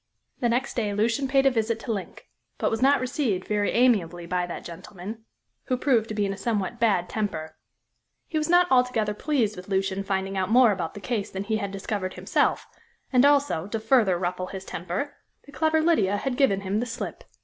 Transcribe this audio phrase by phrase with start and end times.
[0.39, 4.25] The next day Lucian paid a visit to Link, but was not received very amiably
[4.25, 5.25] by that gentleman,
[5.65, 7.55] who proved to be in a somewhat bad temper.
[8.27, 11.57] He was not altogether pleased with Lucian finding out more about the case than he
[11.57, 12.65] had discovered himself,
[13.13, 17.23] and also to further ruffle his temper the clever Lydia had given him the slip.